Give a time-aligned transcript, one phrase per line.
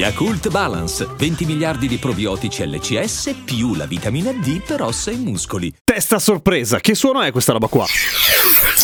[0.00, 5.70] Yakult Balance, 20 miliardi di probiotici LCS più la vitamina D per ossa e muscoli.
[5.84, 7.84] Testa sorpresa, che suono è questa roba qua?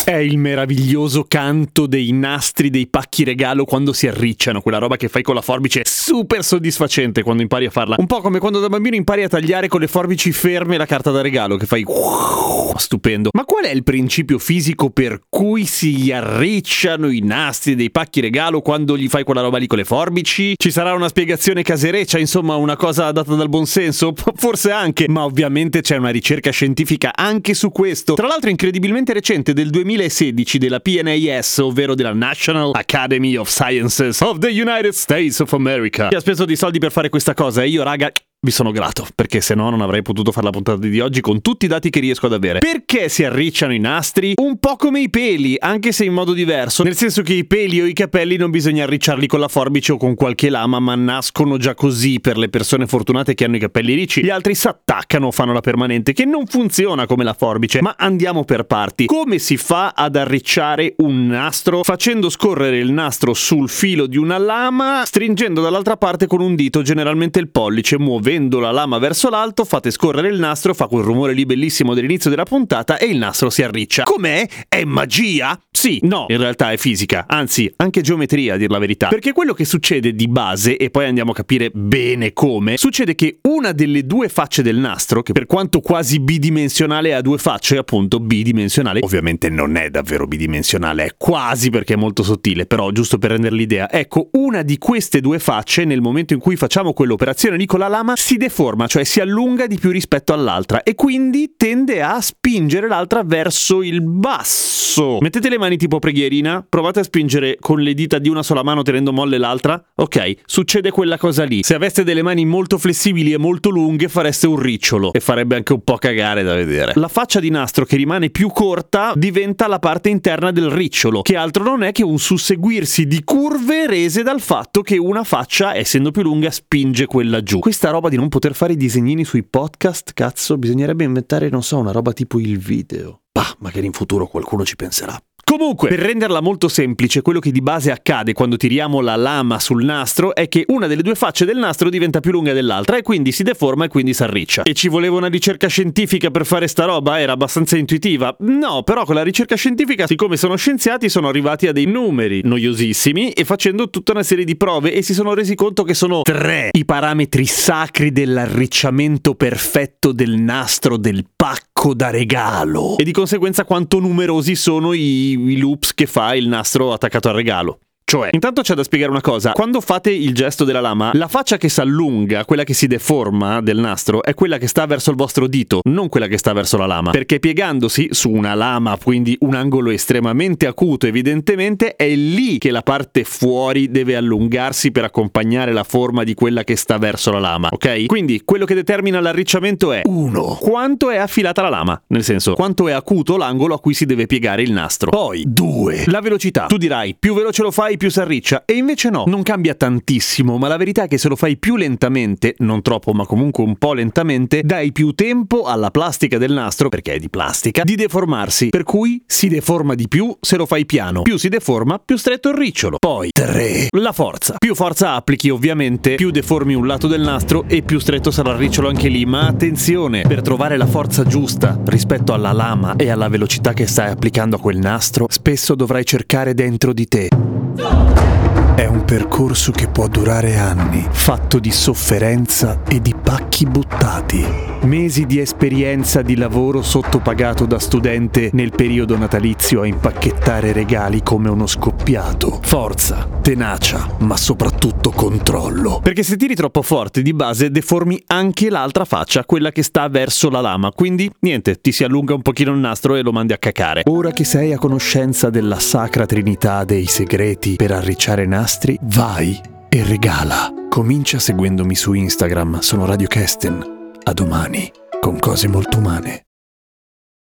[0.04, 5.08] È il meraviglioso canto dei nastri dei pacchi regalo quando si arricciano, quella roba che
[5.08, 7.96] fai con la forbice, super soddisfacente quando impari a farla.
[7.98, 11.10] Un po' come quando da bambino impari a tagliare con le forbici ferme la carta
[11.10, 11.82] da regalo, che fai
[12.76, 13.30] stupendo.
[13.32, 18.60] Ma qual è il principio fisico per cui si arricciano i nastri dei pacchi regalo
[18.60, 20.54] quando gli fai quella roba lì con le forbici?
[20.56, 24.12] Ci sarà una spiegazione casereccia, insomma, una cosa data dal buonsenso?
[24.36, 28.14] Forse anche, ma ovviamente c'è una ricerca scientifica anche su questo.
[28.14, 34.38] Tra l'altro incredibilmente recente del 2016 della PNAS, ovvero della National Academy of Sciences of
[34.38, 37.68] the United States of America, che ha speso dei soldi per fare questa cosa e
[37.68, 38.10] io, raga,
[38.46, 41.40] vi sono grato, perché se no non avrei potuto fare la puntata di oggi con
[41.40, 42.60] tutti i dati che riesco ad avere.
[42.60, 44.34] Perché si arricciano i nastri?
[44.36, 47.80] Un po' come i peli, anche se in modo diverso, nel senso che i peli
[47.80, 51.56] o i capelli non bisogna arricciarli con la forbice o con qualche lama, ma nascono
[51.56, 54.22] già così per le persone fortunate che hanno i capelli ricci.
[54.22, 57.96] Gli altri si attaccano o fanno la permanente, che non funziona come la forbice, ma
[57.98, 59.06] andiamo per parti.
[59.06, 61.82] Come si fa ad arricciare un nastro?
[61.82, 66.82] Facendo scorrere il nastro sul filo di una lama, stringendo dall'altra parte con un dito,
[66.82, 71.04] generalmente il pollice, muovendo muovendo la lama verso l'alto, fate scorrere il nastro, fa quel
[71.04, 74.02] rumore lì bellissimo dell'inizio della puntata e il nastro si arriccia.
[74.02, 74.44] Com'è?
[74.68, 75.56] È magia?
[75.70, 79.08] Sì, no, in realtà è fisica, anzi, anche geometria a dir la verità.
[79.08, 83.38] Perché quello che succede di base, e poi andiamo a capire bene come, succede che
[83.42, 88.18] una delle due facce del nastro, che per quanto quasi bidimensionale ha due facce, appunto
[88.18, 93.30] bidimensionale, ovviamente non è davvero bidimensionale, è quasi perché è molto sottile, però giusto per
[93.30, 97.66] rendere l'idea, ecco, una di queste due facce, nel momento in cui facciamo quell'operazione lì
[97.66, 102.02] con la lama, si deforma, cioè si allunga di più rispetto all'altra e quindi tende
[102.02, 105.18] a spingere l'altra verso il basso.
[105.20, 108.82] Mettete le mani tipo preghierina, provate a spingere con le dita di una sola mano
[108.82, 109.82] tenendo molle l'altra.
[109.94, 111.62] Ok, succede quella cosa lì.
[111.62, 115.72] Se aveste delle mani molto flessibili e molto lunghe fareste un ricciolo e farebbe anche
[115.72, 116.92] un po' cagare da vedere.
[116.94, 121.36] La faccia di nastro che rimane più corta diventa la parte interna del ricciolo, che
[121.36, 126.10] altro non è che un susseguirsi di curve rese dal fatto che una faccia, essendo
[126.10, 127.58] più lunga, spinge quella giù.
[127.58, 131.62] Questa roba di di non poter fare i disegnini sui podcast, cazzo, bisognerebbe inventare, non
[131.62, 133.20] so, una roba tipo il video.
[133.30, 135.16] Bah, magari in futuro qualcuno ci penserà.
[135.48, 139.84] Comunque, per renderla molto semplice, quello che di base accade quando tiriamo la lama sul
[139.84, 143.30] nastro è che una delle due facce del nastro diventa più lunga dell'altra e quindi
[143.30, 144.64] si deforma e quindi si arriccia.
[144.64, 147.20] E ci voleva una ricerca scientifica per fare sta roba?
[147.20, 148.36] Era abbastanza intuitiva?
[148.40, 153.30] No, però con la ricerca scientifica, siccome sono scienziati, sono arrivati a dei numeri noiosissimi
[153.30, 156.70] e facendo tutta una serie di prove e si sono resi conto che sono tre
[156.72, 162.96] i parametri sacri dell'arricciamento perfetto del nastro del pacco da regalo.
[162.96, 167.34] E di conseguenza quanto numerosi sono i i loops che fa il nastro attaccato al
[167.34, 167.80] regalo.
[168.08, 169.50] Cioè, intanto c'è da spiegare una cosa.
[169.50, 173.60] Quando fate il gesto della lama, la faccia che si allunga, quella che si deforma
[173.60, 176.76] del nastro, è quella che sta verso il vostro dito, non quella che sta verso
[176.76, 177.10] la lama.
[177.10, 182.82] Perché piegandosi su una lama, quindi un angolo estremamente acuto, evidentemente, è lì che la
[182.82, 187.70] parte fuori deve allungarsi per accompagnare la forma di quella che sta verso la lama,
[187.72, 188.06] ok?
[188.06, 190.58] Quindi quello che determina l'arricciamento è 1.
[190.60, 192.00] Quanto è affilata la lama?
[192.06, 195.10] Nel senso, quanto è acuto l'angolo a cui si deve piegare il nastro.
[195.10, 196.04] Poi 2.
[196.06, 196.66] La velocità.
[196.66, 198.64] Tu dirai, più veloce lo fai, più si arriccia.
[198.64, 201.76] E invece no, non cambia tantissimo, ma la verità è che se lo fai più
[201.76, 206.88] lentamente, non troppo ma comunque un po' lentamente, dai più tempo alla plastica del nastro,
[206.88, 208.68] perché è di plastica, di deformarsi.
[208.68, 211.22] Per cui si deforma di più se lo fai piano.
[211.22, 212.98] Più si deforma, più stretto il ricciolo.
[212.98, 213.88] Poi 3.
[213.90, 214.56] La forza.
[214.58, 218.58] Più forza applichi ovviamente, più deformi un lato del nastro e più stretto sarà il
[218.58, 219.24] ricciolo anche lì.
[219.24, 224.10] Ma attenzione, per trovare la forza giusta rispetto alla lama e alla velocità che stai
[224.10, 227.55] applicando a quel nastro, spesso dovrai cercare dentro di te.
[227.76, 234.44] È un percorso che può durare anni, fatto di sofferenza e di pacchi buttati.
[234.82, 241.50] Mesi di esperienza di lavoro sottopagato da studente nel periodo natalizio a impacchettare regali come
[241.50, 242.60] uno scoppiato.
[242.62, 244.75] Forza, tenacia, ma soprattutto
[245.16, 246.00] controllo.
[246.00, 250.48] Perché se tiri troppo forte di base deformi anche l'altra faccia, quella che sta verso
[250.50, 250.92] la lama.
[250.92, 254.02] Quindi niente, ti si allunga un pochino il nastro e lo mandi a cacare.
[254.06, 260.04] Ora che sei a conoscenza della sacra trinità dei segreti per arricciare nastri, vai e
[260.04, 260.72] regala.
[260.88, 263.94] Comincia seguendomi su Instagram, sono Radio Kesten.
[264.22, 264.90] A domani,
[265.20, 266.45] con cose molto umane.